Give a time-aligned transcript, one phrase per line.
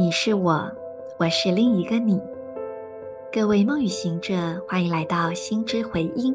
[0.00, 0.70] 你是我，
[1.16, 2.22] 我是另一个你。
[3.32, 4.32] 各位梦语行者，
[4.68, 6.32] 欢迎来到心之回音。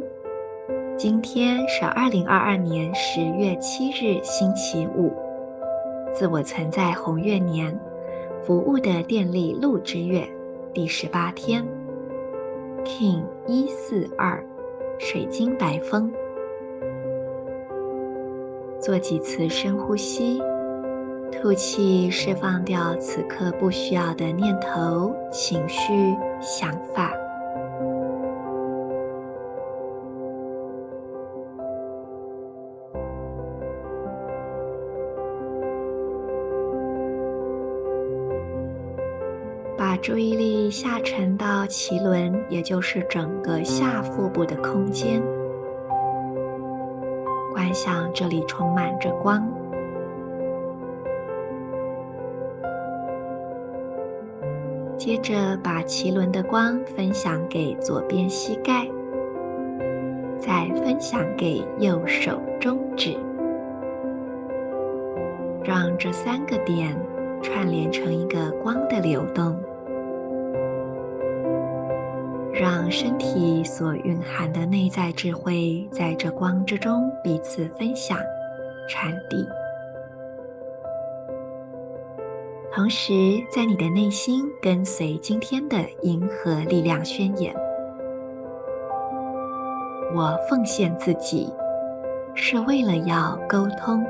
[0.97, 5.13] 今天是二零二二年十月七日，星期五。
[6.11, 7.73] 自我存在红月年，
[8.41, 10.27] 服务的电力鹿之月，
[10.73, 11.65] 第十八天。
[12.83, 14.45] ，King 一四二，
[14.99, 16.11] 水晶白风。
[18.77, 20.43] 做几次深呼吸。
[21.33, 27.11] 吐气，释放掉此刻不需要的念头、情绪、想法。
[39.75, 45.21] 把注意力下沉到脐轮，也就是整个下腹部的空间，
[47.51, 49.62] 观想这里充满着光。
[55.05, 58.87] 接着把脐轮的光分享给左边膝盖，
[60.39, 63.13] 再分享给右手中指，
[65.61, 66.97] 让这三个点
[67.41, 69.59] 串联成一个光的流动，
[72.53, 78.17] 让身体所蕴含的内在智慧在这光之中彼此分享、
[78.87, 79.45] 传递。
[82.75, 83.13] 同时，
[83.51, 87.53] 在你的内心跟随今天的银河力量宣言：
[90.11, 91.53] 我奉献自己，
[92.33, 94.03] 是为了要沟通。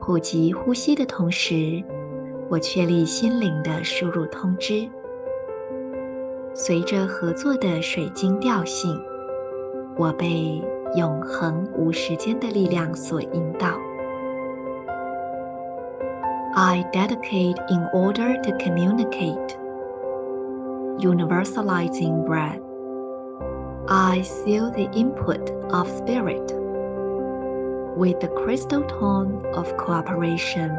[0.00, 1.80] 普及呼吸的同时，
[2.50, 4.88] 我确立心灵的输入通知。
[6.52, 9.00] 随着合作的水晶调性，
[9.96, 10.60] 我被
[10.96, 13.78] 永恒无时间的力量所引导。
[16.61, 19.57] I dedicate in order to communicate.
[20.99, 22.61] Universalizing breath.
[23.87, 26.51] I seal the input of spirit
[27.95, 30.71] with the crystal tone of cooperation.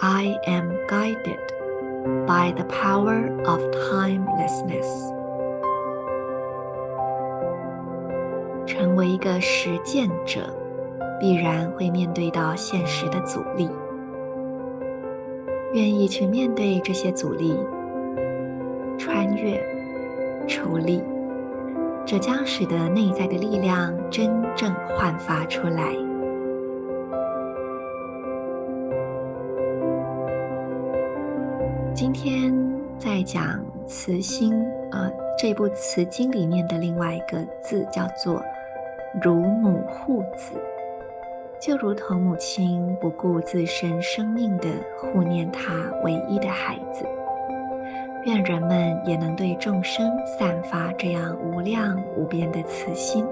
[0.00, 1.38] I am guided
[2.26, 4.86] by the power of timelessness.
[8.66, 10.54] 成为一个实践者，
[11.20, 13.68] 必然会面对到现实的阻力。
[15.73, 17.57] 愿意去面对这些阻力，
[18.95, 19.59] 穿越、
[20.47, 21.01] 处理，
[22.05, 25.95] 这将使得内在的力量真正焕发出来。
[31.95, 32.53] 今天
[32.99, 34.53] 在讲慈心，
[34.91, 38.43] 呃，这部慈经里面的另外一个字叫做
[39.23, 40.53] “如母护子”。
[41.65, 47.05] 就如同母亲不顾自身生命的护念她唯一的孩子，
[48.25, 53.25] 愿人们也能对众生散发这样无量无边的慈心。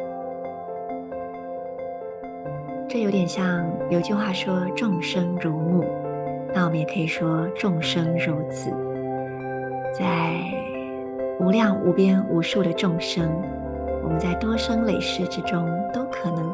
[2.88, 5.84] 这有点像有句话说“众生如母”，
[6.56, 8.72] 那我们也可以说“众生如子”。
[9.92, 10.40] 在
[11.38, 13.30] 无量无边无数的众生，
[14.02, 16.51] 我们在多生累世之中都可能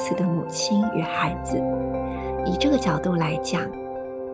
[0.00, 1.62] 当彼此的母亲与孩子，
[2.46, 3.60] 以这个角度来讲，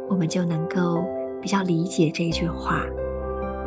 [0.09, 1.05] 我们就能够
[1.43, 2.85] 比较理解这句话，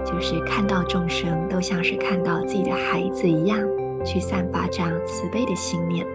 [0.06, 3.60] 就是看到众生都像是看到自己的孩子一样，
[4.06, 6.06] 去散发这样慈悲的心念。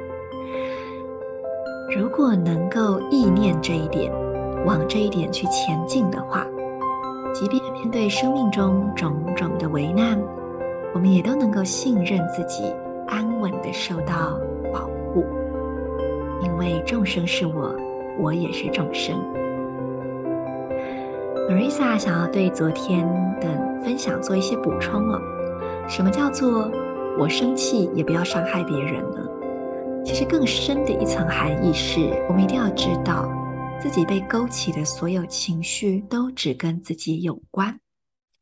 [1.94, 4.10] 如果能够意念这一点，
[4.64, 6.46] 往这一点去前进的话，
[7.34, 10.18] 即便面对生命中种种的危难，
[10.94, 12.72] 我们也都能够信任自己，
[13.06, 14.40] 安稳地受到。
[16.42, 17.74] 因为众生是我，
[18.18, 19.16] 我也是众生。
[21.48, 23.06] Marisa 想要对昨天
[23.40, 23.48] 的
[23.84, 25.20] 分享做一些补充哦。
[25.86, 26.70] 什么叫做
[27.18, 29.18] 我生气也不要伤害别人呢？
[30.04, 33.30] 其实更深的一层含义是，我们一定要知道，
[33.78, 37.78] 自己被勾起的所有情绪都只跟自己有关，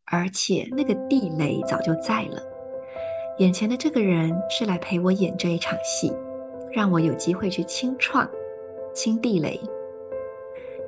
[0.06, 2.43] 而且那个地雷早就在了。
[3.38, 6.12] 眼前的这个人是来陪我演这一场戏。
[6.72, 8.28] 让我有机会去清创、
[8.92, 9.60] 清地雷。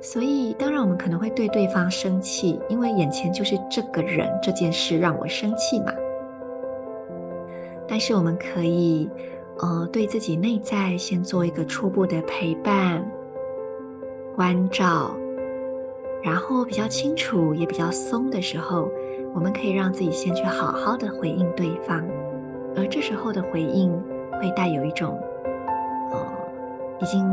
[0.01, 5.91] 所以，当然我们可能会对对方生气，因为眼前就是这个人这件事让我生气嘛。
[7.87, 9.09] 但是，我们可以，
[9.57, 13.03] 呃，对自己内在先做一个初步的陪伴、
[14.35, 15.15] 关照，
[16.21, 18.91] 然后比较清楚也比较松的时候，
[19.33, 22.05] 我们可以让自己先去好好的回应对方，
[22.75, 23.91] 而这时候的回应
[24.39, 25.19] 会带有一种。
[27.01, 27.27] 已经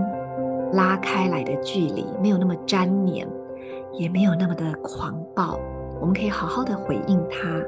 [0.72, 3.26] 拉开来的距离没有那么粘黏，
[3.92, 5.58] 也没有那么的狂暴，
[6.00, 7.62] 我们可以好好的回应他。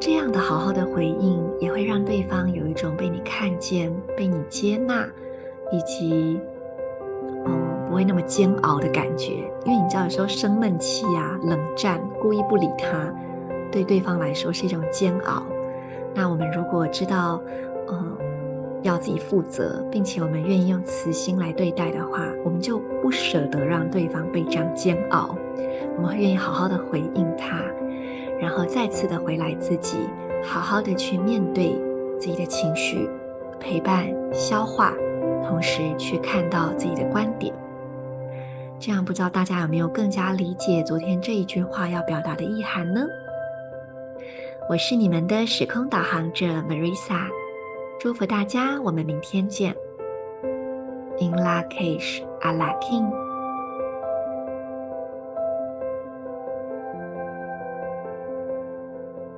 [0.00, 5.06] 这样的好好的回应，也会让对方有一种被你看见、被你接纳，
[5.70, 6.40] 以及
[7.46, 7.52] 嗯
[7.88, 9.34] 不会那么煎熬的感觉。
[9.64, 13.14] 因为你知道，有时候生闷气啊、冷战、故意不理他，
[13.70, 15.44] 对对方来说是一种煎熬。
[16.14, 17.40] 那我们如果知道，
[17.88, 18.31] 嗯。
[18.82, 25.36] 要自己负责，并且我们愿意用慈心来对待的话，我们就不舍得让对方被这样煎熬。
[25.96, 27.62] 我们会愿意好好的回应他，
[28.40, 29.98] 然后再次的回来自己，
[30.42, 31.78] 好好的去面对
[32.18, 33.08] 自己的情绪，
[33.60, 34.92] 陪伴、消化，
[35.46, 37.54] 同时去看到自己的观点。
[38.80, 43.06] 这样不知道大家有没有更加理解昨天这一句话要表达的意涵呢？
[44.68, 47.41] 我是你们的时空导航者 Marisa。
[48.02, 49.72] 祝福大家，我们明天见。
[51.20, 53.08] In lak'ech ala k'in